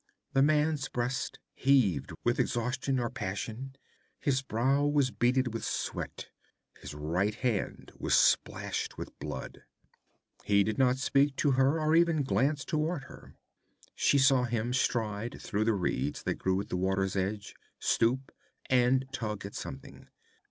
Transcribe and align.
The 0.33 0.41
man's 0.41 0.89
breast 0.89 1.37
heaved 1.53 2.11
with 2.23 2.39
exhaustion 2.39 2.99
or 2.99 3.11
passion; 3.11 3.75
his 4.19 4.41
brow 4.41 4.83
was 4.83 5.11
beaded 5.11 5.53
with 5.53 5.63
sweat; 5.63 6.29
his 6.79 6.95
right 6.95 7.35
hand 7.35 7.91
was 7.99 8.15
splashed 8.15 8.97
with 8.97 9.19
blood. 9.19 9.61
He 10.43 10.63
did 10.63 10.79
not 10.79 10.97
speak 10.97 11.35
to 11.35 11.51
her, 11.51 11.79
or 11.79 11.95
even 11.95 12.23
glance 12.23 12.65
toward 12.65 13.03
her. 13.03 13.35
She 13.93 14.17
saw 14.17 14.45
him 14.45 14.73
stride 14.73 15.39
through 15.39 15.65
the 15.65 15.75
reeds 15.75 16.23
that 16.23 16.39
grew 16.39 16.59
at 16.61 16.69
the 16.69 16.77
water's 16.77 17.15
edge, 17.15 17.53
stoop, 17.77 18.31
and 18.71 19.05
tug 19.11 19.45
at 19.45 19.53
something. 19.53 20.07